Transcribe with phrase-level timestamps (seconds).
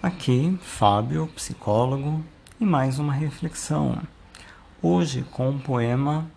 [0.00, 2.24] Aqui, Fábio, psicólogo,
[2.60, 4.00] e mais uma reflexão.
[4.80, 6.30] Hoje com um poema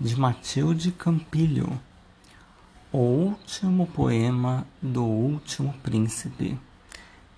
[0.00, 1.78] de Matilde Campilho,
[2.90, 6.58] o último poema do último príncipe.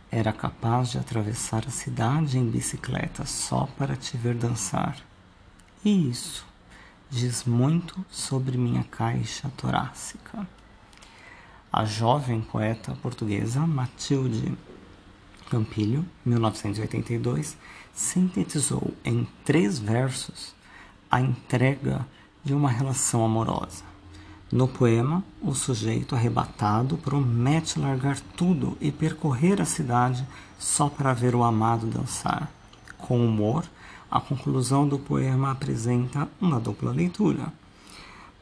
[0.08, 4.96] Era capaz de atravessar a cidade em bicicleta só para te ver dançar.
[5.84, 6.46] E isso
[7.10, 10.46] diz muito sobre minha caixa torácica.
[11.72, 14.56] A jovem poeta portuguesa Matilde
[15.50, 17.56] Campilho, 1982,
[17.94, 20.54] sintetizou em três versos
[21.10, 22.06] a entrega
[22.44, 23.84] de uma relação amorosa.
[24.50, 30.26] No poema, o sujeito arrebatado promete largar tudo e percorrer a cidade
[30.58, 32.50] só para ver o amado dançar.
[32.98, 33.64] Com humor,
[34.10, 37.52] a conclusão do poema apresenta uma dupla leitura.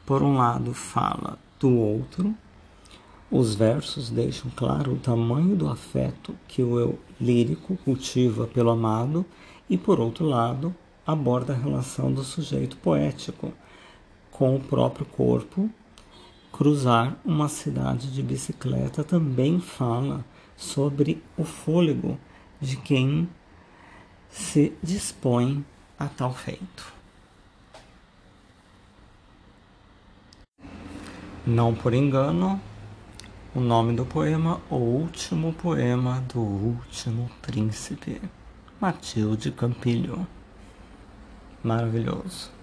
[0.05, 2.35] Por um lado, fala do outro
[3.29, 9.25] os versos deixam claro o tamanho do afeto que o eu lírico cultiva pelo amado
[9.69, 10.73] e, por outro lado,
[11.05, 13.51] aborda a relação do sujeito poético
[14.31, 15.69] com o próprio corpo.
[16.51, 20.23] Cruzar uma cidade de bicicleta também fala
[20.55, 22.17] sobre o fôlego
[22.61, 23.27] de quem
[24.29, 25.65] se dispõe
[25.97, 26.93] a tal feito.
[31.45, 32.59] Não por engano,
[33.55, 38.21] o nome do poema, O Último Poema do Último Príncipe,
[38.81, 40.27] Matilde Campilho.
[41.63, 42.54] Maravilhoso.